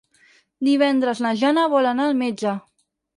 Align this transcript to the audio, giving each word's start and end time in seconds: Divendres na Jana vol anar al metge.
Divendres 0.67 1.21
na 1.25 1.33
Jana 1.41 1.65
vol 1.73 1.89
anar 1.91 2.07
al 2.13 2.17
metge. 2.23 2.55